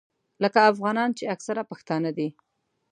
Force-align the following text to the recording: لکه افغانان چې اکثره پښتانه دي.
لکه 0.43 0.59
افغانان 0.71 1.09
چې 1.17 1.29
اکثره 1.35 1.63
پښتانه 1.71 2.09
دي. 2.17 2.27